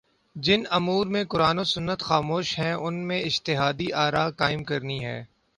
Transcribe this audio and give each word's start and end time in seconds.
جن 0.35 0.61
امور 0.69 1.05
میں 1.07 1.23
قرآن 1.23 1.59
و 1.59 1.63
سنت 1.63 2.01
خاموش 2.01 2.57
ہیں 2.59 2.73
ان 2.73 2.95
میں 3.07 3.19
اجتہادی 3.21 3.91
آراقائم 3.97 4.63
کرنی 4.63 5.03
ہیں 5.05 5.23